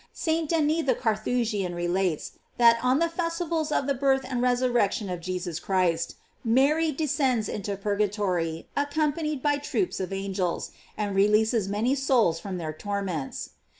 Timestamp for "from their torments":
12.39-13.51